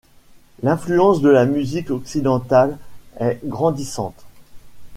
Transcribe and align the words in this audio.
L'influence 0.63 1.21
de 1.21 1.29
la 1.29 1.45
musique 1.45 1.91
occidentale 1.91 2.79
est 3.19 3.39
grandissante. 3.43 4.25